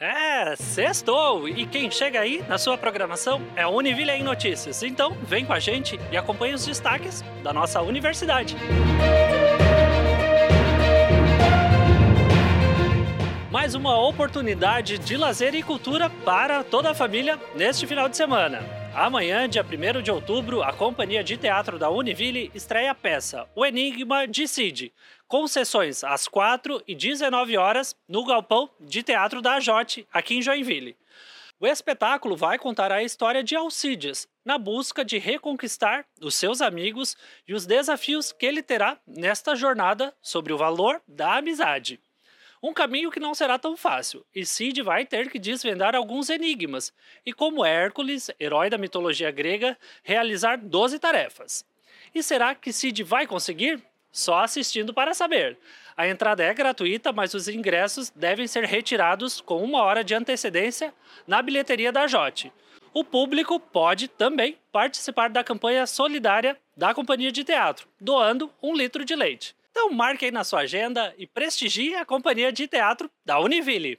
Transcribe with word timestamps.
É, 0.00 0.56
sextou! 0.56 1.48
E 1.48 1.66
quem 1.66 1.90
chega 1.90 2.20
aí 2.20 2.42
na 2.48 2.58
sua 2.58 2.76
programação 2.76 3.40
é 3.54 3.62
a 3.62 3.68
Univille 3.68 4.10
em 4.10 4.22
Notícias. 4.22 4.82
Então, 4.82 5.16
vem 5.22 5.44
com 5.44 5.52
a 5.52 5.60
gente 5.60 5.98
e 6.10 6.16
acompanhe 6.16 6.54
os 6.54 6.66
destaques 6.66 7.22
da 7.42 7.52
nossa 7.52 7.80
universidade. 7.80 8.56
Mais 13.50 13.74
uma 13.74 13.96
oportunidade 14.00 14.98
de 14.98 15.16
lazer 15.16 15.54
e 15.54 15.62
cultura 15.62 16.10
para 16.10 16.64
toda 16.64 16.90
a 16.90 16.94
família 16.94 17.38
neste 17.54 17.86
final 17.86 18.08
de 18.08 18.16
semana. 18.16 18.81
Amanhã, 18.94 19.48
dia 19.48 19.64
1 19.64 20.02
de 20.02 20.10
outubro, 20.10 20.62
a 20.62 20.70
Companhia 20.70 21.24
de 21.24 21.38
Teatro 21.38 21.78
da 21.78 21.88
Univille 21.88 22.50
estreia 22.54 22.90
a 22.90 22.94
peça 22.94 23.48
O 23.54 23.64
Enigma 23.64 24.28
de 24.28 24.46
Cid, 24.46 24.92
com 25.26 25.48
sessões 25.48 26.04
às 26.04 26.28
4 26.28 26.82
e 26.86 26.94
19 26.94 27.56
horas 27.56 27.96
no 28.06 28.22
Galpão 28.26 28.68
de 28.78 29.02
Teatro 29.02 29.40
da 29.40 29.54
Ajote, 29.54 30.06
aqui 30.12 30.36
em 30.36 30.42
Joinville. 30.42 30.94
O 31.58 31.66
espetáculo 31.66 32.36
vai 32.36 32.58
contar 32.58 32.92
a 32.92 33.02
história 33.02 33.42
de 33.42 33.56
Alcides, 33.56 34.28
na 34.44 34.58
busca 34.58 35.02
de 35.02 35.16
reconquistar 35.16 36.04
os 36.20 36.34
seus 36.34 36.60
amigos 36.60 37.16
e 37.48 37.54
os 37.54 37.64
desafios 37.64 38.30
que 38.30 38.44
ele 38.44 38.62
terá 38.62 38.98
nesta 39.06 39.56
jornada 39.56 40.14
sobre 40.20 40.52
o 40.52 40.58
valor 40.58 41.00
da 41.08 41.38
amizade. 41.38 41.98
Um 42.62 42.72
caminho 42.72 43.10
que 43.10 43.18
não 43.18 43.34
será 43.34 43.58
tão 43.58 43.76
fácil, 43.76 44.24
e 44.32 44.46
Cid 44.46 44.82
vai 44.82 45.04
ter 45.04 45.28
que 45.28 45.38
desvendar 45.38 45.96
alguns 45.96 46.30
enigmas, 46.30 46.92
e 47.26 47.32
como 47.32 47.64
Hércules, 47.64 48.30
herói 48.38 48.70
da 48.70 48.78
mitologia 48.78 49.32
grega, 49.32 49.76
realizar 50.04 50.56
12 50.56 51.00
tarefas. 51.00 51.64
E 52.14 52.22
será 52.22 52.54
que 52.54 52.72
Cid 52.72 53.02
vai 53.02 53.26
conseguir? 53.26 53.82
Só 54.12 54.44
assistindo 54.44 54.94
para 54.94 55.12
saber. 55.12 55.58
A 55.96 56.06
entrada 56.06 56.44
é 56.44 56.54
gratuita, 56.54 57.12
mas 57.12 57.34
os 57.34 57.48
ingressos 57.48 58.10
devem 58.10 58.46
ser 58.46 58.64
retirados 58.64 59.40
com 59.40 59.60
uma 59.62 59.82
hora 59.82 60.04
de 60.04 60.14
antecedência 60.14 60.94
na 61.26 61.42
bilheteria 61.42 61.90
da 61.90 62.06
Jote. 62.06 62.52
O 62.94 63.02
público 63.02 63.58
pode 63.58 64.06
também 64.06 64.56
participar 64.70 65.30
da 65.30 65.42
campanha 65.42 65.86
solidária 65.86 66.56
da 66.76 66.94
companhia 66.94 67.32
de 67.32 67.42
teatro, 67.42 67.88
doando 68.00 68.52
um 68.62 68.76
litro 68.76 69.04
de 69.04 69.16
leite. 69.16 69.56
Então 69.72 69.90
marque 69.90 70.26
aí 70.26 70.30
na 70.30 70.44
sua 70.44 70.60
agenda 70.60 71.14
e 71.16 71.26
prestigie 71.26 71.94
a 71.94 72.04
companhia 72.04 72.52
de 72.52 72.68
teatro 72.68 73.10
da 73.24 73.40
Univille. 73.40 73.98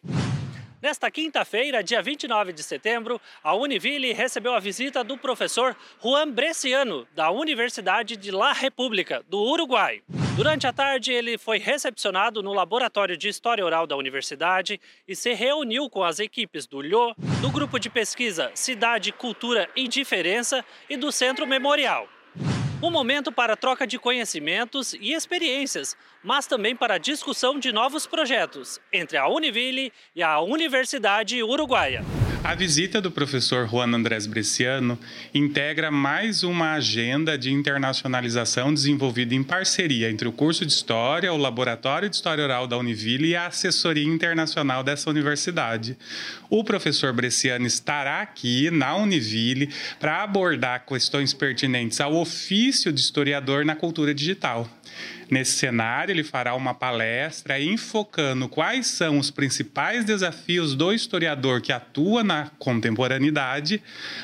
Nesta 0.80 1.10
quinta-feira, 1.10 1.84
dia 1.84 2.00
29 2.00 2.54
de 2.54 2.62
setembro, 2.62 3.20
a 3.44 3.56
Univille 3.56 4.14
recebeu 4.14 4.54
a 4.54 4.60
visita 4.60 5.04
do 5.04 5.18
professor 5.18 5.76
Juan 6.00 6.30
Bresciano, 6.30 7.08
da 7.16 7.32
Universidade 7.32 8.16
de 8.16 8.30
La 8.30 8.54
República, 8.54 9.26
do 9.28 9.40
Uruguai. 9.40 10.04
Durante 10.36 10.68
a 10.68 10.74
tarde, 10.74 11.12
ele 11.12 11.38
foi 11.40 11.58
recepcionado 11.58 12.44
no 12.44 12.54
Laboratório 12.54 13.18
de 13.18 13.30
História 13.30 13.66
Oral 13.66 13.88
da 13.88 13.96
Universidade 13.96 14.80
e 15.08 15.16
se 15.16 15.34
reuniu 15.34 15.90
com 15.90 16.04
as 16.04 16.20
equipes 16.20 16.68
do 16.68 16.82
LHO, 16.82 17.16
do 17.42 17.50
Grupo 17.50 17.80
de 17.80 17.90
Pesquisa 17.90 18.52
Cidade, 18.54 19.12
Cultura 19.12 19.68
e 19.76 19.88
Diferença 19.88 20.64
e 20.88 20.98
do 20.98 21.12
Centro 21.12 21.48
Memorial. 21.48 22.08
Um 22.84 22.92
momento 22.92 23.32
para 23.32 23.56
troca 23.56 23.88
de 23.88 23.98
conhecimentos 23.98 24.94
e 24.94 25.14
experiências, 25.14 25.96
mas 26.22 26.48
também 26.48 26.76
para 26.76 26.98
discussão 26.98 27.58
de 27.58 27.72
novos 27.72 28.06
projetos 28.06 28.78
entre 28.92 29.16
a 29.16 29.26
Univille 29.26 29.94
e 30.14 30.22
a 30.22 30.42
Universidade 30.42 31.42
Uruguaia. 31.42 32.04
A 32.44 32.56
visita 32.56 33.00
do 33.00 33.10
professor 33.10 33.70
Juan 33.70 33.96
Andrés 33.96 34.28
Bresciano 34.28 35.00
integra 35.34 35.90
mais 35.90 36.44
uma 36.44 36.74
agenda 36.74 37.38
de 37.38 37.50
internacionalização 37.54 38.74
desenvolvida 38.74 39.34
em 39.34 39.42
parceria 39.42 40.12
entre 40.12 40.28
o 40.28 40.32
curso 40.32 40.66
de 40.66 40.74
História, 40.74 41.32
o 41.32 41.38
Laboratório 41.38 42.10
de 42.10 42.18
História 42.18 42.44
Oral 42.44 42.68
da 42.68 42.78
Univille 42.78 43.30
e 43.30 43.36
a 43.36 43.48
assessoria 43.48 44.04
internacional 44.04 44.84
dessa 44.84 45.10
universidade. 45.10 45.98
O 46.50 46.66
professor 46.66 47.14
Bresciano 47.14 47.66
estará 47.66 48.22
aqui 48.22 48.70
na 48.70 48.94
Univille 48.98 49.70
para 49.98 50.22
abordar 50.22 50.86
questões 50.86 51.34
pertinentes 51.34 52.02
ao 52.02 52.14
ofício 52.14 52.92
de 52.92 53.00
historiador 53.00 53.64
na 53.64 53.74
cultura 53.74 54.14
digital. 54.14 54.70
Nesse 55.34 55.54
cenário, 55.54 56.14
ele 56.14 56.24
fará 56.24 56.54
uma 56.54 56.76
palestra 56.76 57.60
enfocando 57.60 58.48
quais 58.48 58.86
são 58.86 59.18
os 59.18 59.32
principais 59.32 60.06
desafios 60.06 60.76
do 60.76 60.94
historiador 60.94 61.60
que 61.60 61.72
atua 61.72 62.24
na 62.24 62.52
contemporaneidade, 62.60 63.82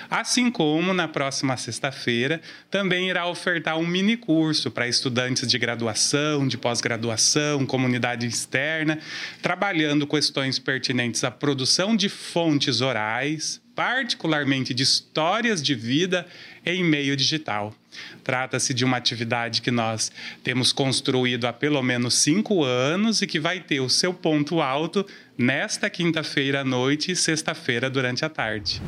assim 0.07 0.51
como 0.51 0.93
na 0.93 1.07
próxima 1.07 1.57
sexta-feira 1.57 2.39
também 2.69 3.09
irá 3.09 3.25
ofertar 3.25 3.75
um 3.79 3.87
mini 3.87 4.15
curso 4.15 4.69
para 4.69 4.87
estudantes 4.87 5.47
de 5.47 5.57
graduação, 5.57 6.47
de 6.47 6.59
pós-graduação, 6.59 7.65
comunidade 7.65 8.27
externa, 8.27 8.99
trabalhando 9.41 10.05
questões 10.05 10.59
pertinentes 10.59 11.23
à 11.23 11.31
produção 11.31 11.95
de 11.95 12.07
fontes 12.07 12.81
orais, 12.81 13.59
particularmente 13.73 14.75
de 14.75 14.83
histórias 14.83 15.59
de 15.59 15.73
vida 15.73 16.27
em 16.63 16.83
meio 16.83 17.17
digital. 17.17 17.73
Trata-se 18.23 18.73
de 18.73 18.85
uma 18.85 18.97
atividade 18.97 19.61
que 19.61 19.71
nós 19.71 20.11
temos 20.43 20.71
construído 20.71 21.45
há 21.45 21.53
pelo 21.53 21.81
menos 21.81 22.15
cinco 22.15 22.63
anos 22.63 23.21
e 23.21 23.27
que 23.27 23.39
vai 23.39 23.59
ter 23.59 23.79
o 23.79 23.89
seu 23.89 24.13
ponto 24.13 24.61
alto 24.61 25.05
nesta 25.37 25.89
quinta-feira 25.89 26.61
à 26.61 26.63
noite 26.63 27.11
e 27.11 27.15
sexta-feira 27.15 27.89
durante 27.89 28.25
a 28.25 28.29
tarde. 28.29 28.81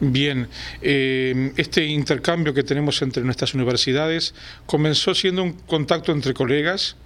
Bien, 0.00 0.48
eh, 0.82 1.52
este 1.56 1.86
intercambio 1.86 2.52
que 2.52 2.62
tenemos 2.62 3.00
entre 3.02 3.22
nuestras 3.22 3.54
universidades 3.54 4.34
comenzó 4.66 5.14
siendo 5.14 5.42
un 5.42 5.52
contacto 5.52 6.10
entre 6.12 6.34
colegas 6.34 6.96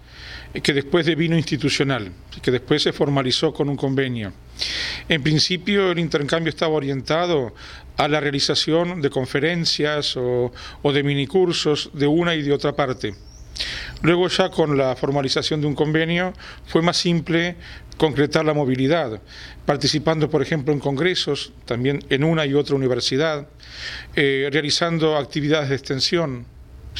que 0.62 0.72
después 0.72 1.06
devino 1.06 1.36
institucional, 1.36 2.10
que 2.42 2.50
después 2.50 2.82
se 2.82 2.92
formalizó 2.92 3.52
con 3.52 3.68
un 3.68 3.76
convenio. 3.76 4.32
En 5.08 5.22
principio 5.22 5.92
el 5.92 5.98
intercambio 5.98 6.50
estaba 6.50 6.74
orientado 6.74 7.54
a 7.96 8.08
la 8.08 8.20
realización 8.20 9.00
de 9.00 9.10
conferencias 9.10 10.16
o, 10.16 10.52
o 10.82 10.92
de 10.92 11.02
minicursos 11.02 11.90
de 11.92 12.06
una 12.06 12.34
y 12.34 12.42
de 12.42 12.52
otra 12.52 12.74
parte. 12.74 13.14
Luego 14.02 14.28
ya 14.28 14.50
con 14.50 14.76
la 14.76 14.94
formalización 14.94 15.60
de 15.60 15.66
un 15.66 15.74
convenio 15.74 16.32
fue 16.66 16.82
más 16.82 16.96
simple 16.96 17.56
concretar 17.96 18.44
la 18.44 18.54
movilidad, 18.54 19.20
participando 19.66 20.30
por 20.30 20.40
ejemplo 20.40 20.72
en 20.72 20.78
congresos, 20.78 21.52
también 21.64 22.04
en 22.08 22.22
una 22.22 22.46
y 22.46 22.54
otra 22.54 22.76
universidad, 22.76 23.48
eh, 24.14 24.48
realizando 24.52 25.16
actividades 25.16 25.68
de 25.68 25.74
extensión, 25.74 26.46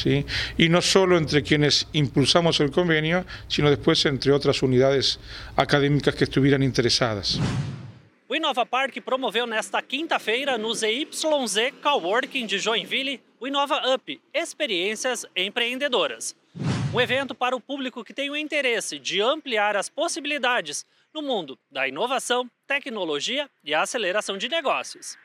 ¿sí? 0.01 0.25
y 0.57 0.69
no 0.69 0.81
solo 0.81 1.17
entre 1.17 1.43
quienes 1.43 1.87
impulsamos 1.93 2.59
el 2.59 2.71
convenio, 2.71 3.25
sino 3.47 3.69
después 3.69 4.05
entre 4.05 4.31
otras 4.31 4.61
unidades 4.61 5.19
académicas 5.55 6.15
que 6.15 6.23
estuvieran 6.23 6.63
interessadas. 6.63 7.39
O 8.27 8.35
Inova 8.35 8.63
Park 8.63 9.01
promoveu 9.01 9.47
nesta 9.47 9.81
quinta-feira 9.81 10.55
no 10.55 10.71
ZYZ 10.71 11.73
Coworking 11.81 12.45
de 12.45 12.59
Joinville 12.59 13.19
o 13.39 13.47
Inova 13.47 13.81
Up 13.95 14.21
Experiências 14.33 15.25
Empreendedoras. 15.35 16.35
Um 16.93 17.01
evento 17.01 17.33
para 17.33 17.55
o 17.55 17.61
público 17.61 18.03
que 18.03 18.13
tem 18.13 18.29
o 18.29 18.35
interesse 18.35 18.99
de 18.99 19.21
ampliar 19.21 19.75
as 19.75 19.89
possibilidades 19.89 20.85
no 21.13 21.21
mundo 21.21 21.57
da 21.71 21.87
inovação, 21.87 22.49
tecnologia 22.67 23.49
e 23.63 23.73
aceleração 23.73 24.37
de 24.37 24.47
negócios. 24.47 25.17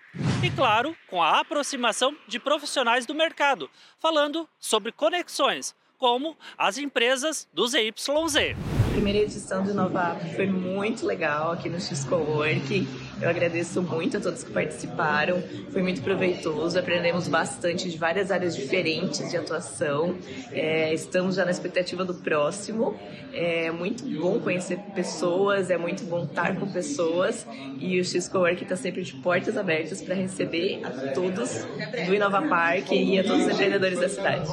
E 0.45 0.51
claro, 0.51 0.95
com 1.09 1.23
a 1.23 1.41
aproximação 1.41 2.15
de 2.29 2.39
profissionais 2.39 3.07
do 3.07 3.15
mercado, 3.15 3.71
falando 3.99 4.47
sobre 4.61 4.93
conexões, 4.93 5.75
como 5.97 6.37
as 6.59 6.77
empresas 6.77 7.49
do 7.55 7.67
ZYZ 7.67 8.84
primeira 8.95 9.19
edição 9.19 9.65
do 9.65 9.75
Nova 9.75 10.17
foi 10.37 10.47
muito 10.47 11.05
legal 11.05 11.51
aqui 11.51 11.69
no 11.69 11.81
X-Cowork. 11.81 12.87
Eu 13.21 13.29
agradeço 13.29 13.83
muito 13.83 14.17
a 14.19 14.21
todos 14.21 14.45
que 14.45 14.53
participaram. 14.53 15.43
Foi 15.73 15.83
muito 15.83 16.01
proveitoso. 16.01 16.79
Aprendemos 16.79 17.27
bastante 17.27 17.91
de 17.91 17.99
várias 17.99 18.31
áreas 18.31 18.55
diferentes 18.55 19.29
de 19.29 19.37
atuação. 19.37 20.17
É, 20.53 20.95
estamos 20.95 21.35
já 21.35 21.45
na 21.45 21.51
expectativa 21.51 22.05
do 22.05 22.15
próximo. 22.15 22.97
É 23.33 23.69
muito 23.73 24.05
bom 24.21 24.39
conhecer 24.39 24.79
pessoas, 24.95 25.71
é 25.71 25.77
muito 25.77 26.05
bom 26.05 26.23
estar 26.23 26.55
com 26.55 26.71
pessoas. 26.71 27.45
E 27.81 27.99
o 27.99 28.05
X-Cowork 28.05 28.63
está 28.63 28.77
sempre 28.77 29.03
de 29.03 29.13
portas 29.15 29.57
abertas 29.57 30.03
para 30.03 30.15
receber 30.15 30.83
a 30.85 30.91
todos 31.13 31.65
do 32.07 32.15
Inova 32.15 32.43
Park 32.43 32.93
e 32.93 33.19
a 33.19 33.25
todos 33.25 33.45
os 33.45 33.53
empreendedores 33.53 33.99
da 33.99 34.09
cidade. 34.09 34.49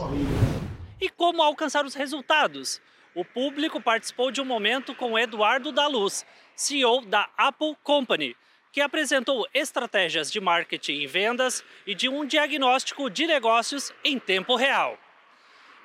E 1.00 1.10
como 1.10 1.44
alcançar 1.44 1.86
os 1.86 1.94
resultados? 1.94 2.81
O 3.13 3.25
público 3.25 3.81
participou 3.81 4.31
de 4.31 4.42
um 4.42 4.46
momento 4.46 4.96
com 4.96 5.18
Eduardo 5.18 5.72
da 5.72 5.88
Luz, 5.88 6.25
CEO 6.56 7.02
da 7.02 7.30
Apple 7.38 7.75
Company, 7.84 8.36
que 8.72 8.81
apresentou 8.81 9.48
estratégias 9.54 10.31
de 10.31 10.40
marketing 10.40 11.02
e 11.02 11.08
vendas 11.08 11.63
e 11.86 11.94
de 11.94 12.08
um 12.08 12.25
diagnóstico 12.25 13.10
de 13.10 13.28
negócios 13.28 13.92
em 14.04 14.18
tempo 14.18 14.56
real. 14.56 14.98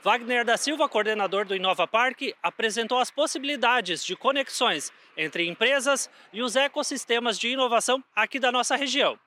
Wagner 0.03 0.45
da 0.45 0.57
Silva, 0.57 0.89
coordenador 0.89 1.45
do 1.45 1.57
Inova 1.57 1.89
Park, 1.89 2.23
apresentou 2.41 2.99
as 2.99 3.11
possibilidades 3.11 4.05
de 4.05 4.15
conexões 4.15 4.93
entre 5.17 5.49
empresas 5.49 6.09
e 6.33 6.43
os 6.43 6.55
ecossistemas 6.55 7.37
de 7.37 7.49
inovação 7.49 8.05
aqui 8.15 8.39
da 8.39 8.53
nossa 8.53 8.77
região, 8.77 9.19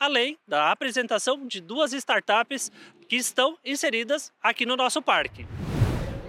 além 0.00 0.38
da 0.48 0.70
apresentação 0.70 1.46
de 1.46 1.60
duas 1.60 1.92
startups 1.92 2.72
que 3.06 3.16
estão 3.16 3.58
inseridas 3.62 4.32
aqui 4.42 4.64
no 4.64 4.74
nosso 4.74 5.02
parque. 5.02 5.46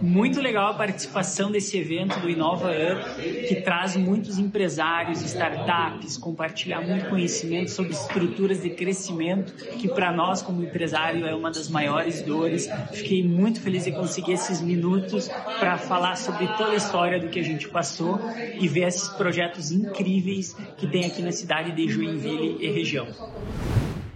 Muito 0.04 0.42
legal 0.42 0.72
a 0.72 0.74
participação 0.74 1.50
desse 1.50 1.78
evento 1.78 2.20
do 2.20 2.30
Inova 2.30 2.72
Up, 2.72 3.22
que 3.48 3.62
traz 3.62 3.96
muitos 3.96 4.38
empresários, 4.38 5.22
startups, 5.22 6.18
compartilhar 6.18 6.82
muito 6.82 7.10
conhecimento 7.10 7.72
sobre 7.72 7.94
estruturas 7.94 8.62
de 8.62 8.72
crescimento, 8.72 9.54
que 9.78 9.88
para 9.88 10.12
nós 10.12 10.42
como 10.42 10.62
empresário 10.62 11.26
é 11.26 11.34
uma 11.34 11.50
das 11.50 11.70
maiores 11.70 12.22
dores. 12.22 12.70
Fiquei 12.92 13.26
muito 13.26 13.62
feliz 13.62 13.86
de 13.86 13.94
conseguir 13.94 14.34
esses 14.34 14.60
minutos 14.60 15.30
para 15.58 15.78
falar 15.78 16.18
sobre 16.18 16.48
toda 16.58 16.72
a 16.72 16.76
história 16.76 17.18
do 17.18 17.30
que 17.30 17.40
a 17.40 17.44
gente 17.44 17.70
passou 17.70 18.20
e 18.60 18.68
ver 18.68 18.90
esses 18.90 19.08
projetos 19.08 19.72
incríveis 19.72 20.54
que 20.78 20.86
tem 20.86 21.06
aqui 21.06 21.22
na 21.22 21.32
cidade 21.32 21.72
de 21.72 21.88
Joinville 21.88 22.58
e 22.60 22.70
região. 22.70 23.08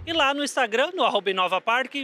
E 0.08 0.12
lá 0.14 0.32
no 0.32 0.42
Instagram, 0.42 0.92
no 0.94 1.04
arroba 1.04 1.30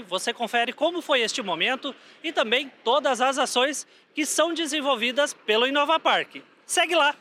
você 0.06 0.31
confere 0.31 0.75
como 0.75 1.01
foi 1.01 1.23
este 1.23 1.41
momento 1.41 1.97
e 2.23 2.33
também 2.33 2.71
todas 2.85 3.23
as 3.23 3.39
ações 3.39 3.87
que 4.15 4.27
são 4.27 4.53
desenvolvidas 4.53 5.33
pelo 5.33 5.67
Inova 5.67 5.99
Parque. 5.99 6.43
Segue 6.67 6.95
lá! 6.95 7.17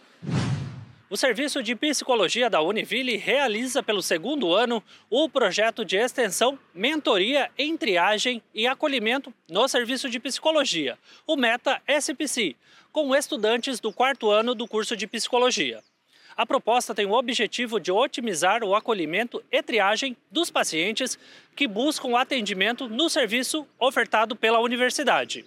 O 1.10 1.16
Serviço 1.16 1.64
de 1.64 1.74
Psicologia 1.74 2.50
da 2.50 2.60
Univille 2.60 3.16
realiza 3.16 3.82
pelo 3.82 4.02
segundo 4.02 4.54
ano 4.54 4.84
o 5.10 5.30
projeto 5.30 5.86
de 5.86 5.96
extensão 5.96 6.60
Mentoria 6.74 7.50
em 7.58 7.78
Triagem 7.78 8.44
e 8.54 8.68
Acolhimento 8.68 9.34
no 9.50 9.66
Serviço 9.70 10.10
de 10.10 10.20
Psicologia, 10.20 11.00
o 11.26 11.38
Meta 11.38 11.82
SPC, 11.88 12.58
com 12.92 13.16
estudantes 13.16 13.80
do 13.80 13.94
quarto 13.94 14.30
ano 14.30 14.54
do 14.54 14.68
curso 14.68 14.98
de 14.98 15.08
Psicologia. 15.08 15.82
A 16.36 16.46
proposta 16.46 16.96
tem 16.96 17.06
o 17.06 17.14
objetivo 17.14 17.80
de 17.80 17.92
otimizar 17.92 18.64
o 18.64 18.76
acolhimento 18.76 19.44
e 19.52 19.62
triagem 19.62 20.18
dos 20.32 20.50
pacientes 20.50 21.18
que 21.56 21.68
buscam 21.68 22.18
atendimento 22.18 22.90
no 22.90 23.10
serviço 23.10 23.68
ofertado 23.80 24.36
pela 24.36 24.60
universidade. 24.60 25.46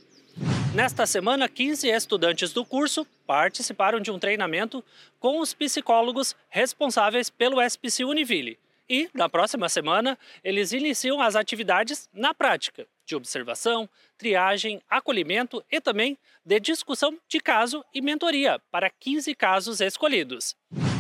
Nesta 0.75 1.07
semana, 1.07 1.49
15 1.49 1.89
estudantes 1.89 2.53
do 2.53 2.65
curso 2.65 3.07
participaram 3.27 3.99
de 3.99 4.11
um 4.11 4.19
treinamento 4.19 4.85
com 5.19 5.41
os 5.41 5.55
psicólogos 5.55 6.37
responsáveis 6.49 7.31
pelo 7.31 7.61
SPC 7.61 8.05
Univille. 8.05 8.59
E, 8.89 9.09
na 9.13 9.29
próxima 9.29 9.69
semana, 9.69 10.19
eles 10.45 10.73
iniciam 10.73 11.21
as 11.21 11.35
atividades 11.35 12.09
na 12.13 12.33
prática, 12.33 12.87
de 13.05 13.17
observação, 13.17 13.89
triagem, 14.17 14.81
acolhimento 14.89 15.65
e 15.71 15.81
também 15.81 16.17
de 16.45 16.61
discussão 16.61 17.19
de 17.29 17.41
caso 17.41 17.85
e 17.93 18.01
mentoria 18.01 18.61
para 18.71 18.89
15 18.89 19.35
casos 19.35 19.81
escolhidos. 19.81 20.57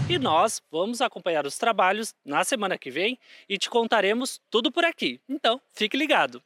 E 0.08 0.18
nós 0.18 0.62
vamos 0.70 1.00
acompanhar 1.00 1.46
os 1.46 1.58
trabalhos 1.58 2.14
na 2.24 2.44
semana 2.44 2.78
que 2.78 2.90
vem 2.90 3.18
e 3.48 3.58
te 3.58 3.68
contaremos 3.68 4.40
tudo 4.50 4.70
por 4.70 4.84
aqui. 4.84 5.20
Então, 5.28 5.60
fique 5.72 5.96
ligado. 5.96 6.42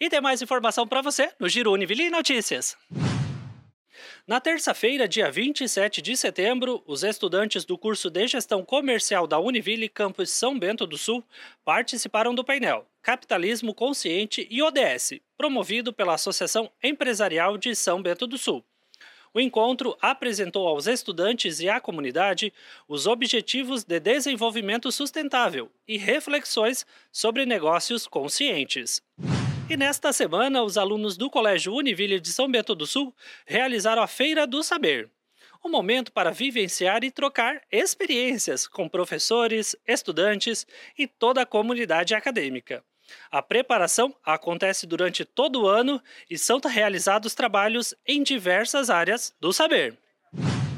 E 0.00 0.08
tem 0.08 0.20
mais 0.20 0.40
informação 0.40 0.86
para 0.86 1.02
você 1.02 1.32
no 1.38 1.48
Giro 1.48 1.72
Univille 1.72 2.10
Notícias. 2.10 2.76
Na 4.26 4.40
terça-feira, 4.40 5.08
dia 5.08 5.30
27 5.30 6.00
de 6.00 6.16
setembro, 6.16 6.82
os 6.86 7.02
estudantes 7.02 7.64
do 7.64 7.78
curso 7.78 8.10
de 8.10 8.26
Gestão 8.26 8.64
Comercial 8.64 9.26
da 9.26 9.38
Univille 9.38 9.88
Campus 9.88 10.30
São 10.30 10.58
Bento 10.58 10.86
do 10.86 10.98
Sul 10.98 11.24
participaram 11.64 12.34
do 12.34 12.44
painel 12.44 12.86
Capitalismo 13.02 13.74
Consciente 13.74 14.46
e 14.50 14.62
ODS, 14.62 15.20
promovido 15.36 15.92
pela 15.92 16.14
Associação 16.14 16.70
Empresarial 16.82 17.56
de 17.56 17.74
São 17.74 18.02
Bento 18.02 18.26
do 18.26 18.36
Sul. 18.36 18.64
O 19.32 19.40
encontro 19.40 19.96
apresentou 20.02 20.66
aos 20.66 20.86
estudantes 20.86 21.60
e 21.60 21.68
à 21.68 21.80
comunidade 21.80 22.52
os 22.88 23.06
Objetivos 23.06 23.84
de 23.84 24.00
Desenvolvimento 24.00 24.90
Sustentável 24.90 25.70
e 25.86 25.96
reflexões 25.96 26.84
sobre 27.12 27.46
negócios 27.46 28.08
conscientes. 28.08 29.00
E 29.70 29.76
nesta 29.76 30.12
semana, 30.12 30.64
os 30.64 30.76
alunos 30.76 31.16
do 31.16 31.30
Colégio 31.30 31.72
Univille 31.72 32.18
de 32.18 32.32
São 32.32 32.50
Bento 32.50 32.74
do 32.74 32.88
Sul 32.88 33.14
realizaram 33.46 34.02
a 34.02 34.08
Feira 34.08 34.44
do 34.44 34.64
Saber. 34.64 35.08
Um 35.64 35.70
momento 35.70 36.10
para 36.10 36.32
vivenciar 36.32 37.04
e 37.04 37.10
trocar 37.12 37.62
experiências 37.70 38.66
com 38.66 38.88
professores, 38.88 39.76
estudantes 39.86 40.66
e 40.98 41.06
toda 41.06 41.42
a 41.42 41.46
comunidade 41.46 42.16
acadêmica. 42.16 42.82
A 43.30 43.40
preparação 43.40 44.12
acontece 44.26 44.88
durante 44.88 45.24
todo 45.24 45.62
o 45.62 45.68
ano 45.68 46.02
e 46.28 46.36
são 46.36 46.58
realizados 46.58 47.32
trabalhos 47.32 47.94
em 48.04 48.24
diversas 48.24 48.90
áreas 48.90 49.32
do 49.40 49.52
saber. 49.52 49.96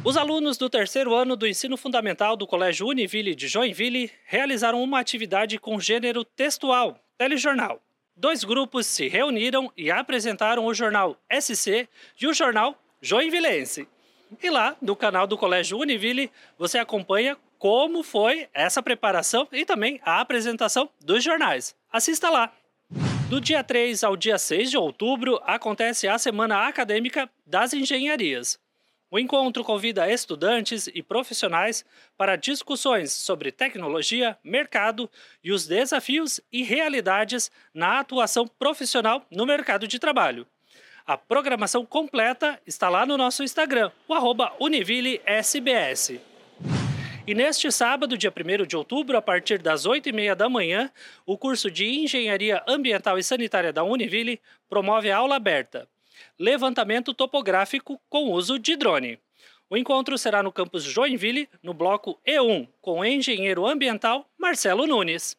Os 0.05 0.19
alunos 0.19 0.59
do 0.59 0.69
terceiro 0.69 1.15
ano 1.15 1.35
do 1.35 1.47
ensino 1.47 1.79
fundamental 1.79 2.37
do 2.37 2.47
Colégio 2.47 2.87
Univille 2.87 3.35
de 3.35 3.49
Joinville 3.49 4.11
realizaram 4.27 4.83
uma 4.83 5.01
atividade 5.01 5.59
com 5.59 5.81
gênero 5.81 6.27
textual, 6.27 7.03
telejornal. 7.17 7.81
Dois 8.15 8.45
grupos 8.45 8.87
se 8.87 9.09
reuniram 9.09 9.73
e 9.77 9.91
apresentaram 9.91 10.67
o 10.67 10.75
jornal 10.75 11.17
SC 11.31 11.89
e 12.21 12.27
o 12.27 12.35
jornal 12.35 12.79
Joinvilense. 13.01 13.89
E 14.43 14.51
lá, 14.51 14.77
no 14.81 14.95
canal 14.95 15.27
do 15.27 15.37
Colégio 15.37 15.79
Univille, 15.79 16.31
você 16.59 16.79
acompanha 16.79 17.37
como 17.59 18.03
foi 18.03 18.49
essa 18.53 18.83
preparação 18.83 19.49
e 19.53 19.65
também 19.65 20.01
a 20.05 20.21
apresentação 20.21 20.91
dos 21.05 21.23
jornais. 21.23 21.75
Assista 21.91 22.29
lá! 22.29 22.53
Do 23.29 23.41
dia 23.41 23.65
3 23.65 24.05
ao 24.05 24.15
dia 24.15 24.37
6 24.37 24.71
de 24.71 24.77
outubro 24.77 25.41
acontece 25.45 26.07
a 26.07 26.19
Semana 26.19 26.67
Acadêmica 26.67 27.31
das 27.47 27.73
Engenharias. 27.73 28.59
O 29.13 29.19
encontro 29.19 29.63
convida 29.63 30.11
estudantes 30.11 30.87
e 30.87 31.03
profissionais 31.03 31.85
para 32.17 32.35
discussões 32.35 33.13
sobre 33.13 33.53
tecnologia, 33.53 34.39
mercado 34.43 35.11
e 35.45 35.53
os 35.53 35.67
desafios 35.67 36.41
e 36.51 36.63
realidades 36.63 37.51
na 37.75 38.01
atuação 38.01 38.49
profissional 38.49 39.27
no 39.31 39.45
mercado 39.45 39.87
de 39.87 39.99
trabalho. 39.99 40.47
A 41.07 41.19
programação 41.19 41.85
completa 41.85 42.59
está 42.67 42.89
lá 42.89 43.05
no 43.05 43.19
nosso 43.19 43.45
Instagram, 43.45 43.93
o 44.09 44.65
UnivilleSBS. 44.65 46.19
E 47.27 47.35
neste 47.35 47.71
sábado, 47.71 48.17
dia 48.17 48.33
1 48.35 48.65
de 48.65 48.79
outubro, 48.79 49.19
a 49.19 49.21
partir 49.21 49.59
das 49.59 49.87
8h30 49.87 50.35
da 50.35 50.49
manhã, 50.49 50.91
o 51.27 51.37
curso 51.37 51.71
de 51.71 51.85
Engenharia 51.87 52.65
Ambiental 52.67 53.19
e 53.19 53.23
Sanitária 53.23 53.75
da 53.75 53.85
Univille 53.85 54.41
promove 54.71 55.11
a 55.11 55.19
aula 55.19 55.37
aberta. 55.37 55.87
Levantamento 56.39 57.15
topográfico 57.15 58.01
com 58.09 58.31
uso 58.31 58.59
de 58.59 58.77
drone. 58.77 59.19
O 59.69 59.77
encontro 59.77 60.19
será 60.19 60.43
no 60.43 60.53
campus 60.53 60.85
Joinville, 60.85 61.49
no 61.63 61.73
bloco 61.73 62.21
E1, 62.27 62.69
com 62.81 63.01
o 63.01 63.05
engenheiro 63.05 63.67
ambiental 63.67 64.29
Marcelo 64.39 64.87
Nunes. 64.87 65.37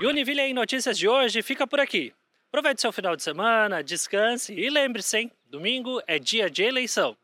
E 0.00 0.06
Univille 0.06 0.40
em 0.40 0.54
Notícias 0.54 0.98
de 0.98 1.08
hoje 1.08 1.42
fica 1.42 1.66
por 1.66 1.80
aqui. 1.80 2.12
Aproveite 2.48 2.80
seu 2.80 2.92
final 2.92 3.16
de 3.16 3.22
semana, 3.22 3.82
descanse 3.82 4.54
e 4.54 4.68
lembre-se, 4.70 5.18
hein? 5.18 5.32
Domingo 5.46 6.02
é 6.06 6.18
dia 6.18 6.48
de 6.48 6.62
eleição 6.62 7.16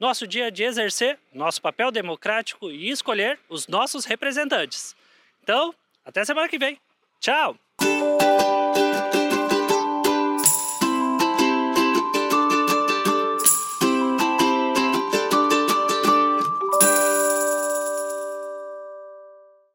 nosso 0.00 0.26
dia 0.26 0.50
de 0.50 0.64
exercer 0.64 1.18
nosso 1.32 1.60
papel 1.60 1.92
democrático 1.92 2.70
e 2.70 2.88
escolher 2.88 3.38
os 3.50 3.68
nossos 3.68 4.06
representantes. 4.06 4.96
Então, 5.42 5.74
até 6.02 6.24
semana 6.24 6.48
que 6.48 6.58
vem. 6.58 6.80
Tchau! 7.20 7.54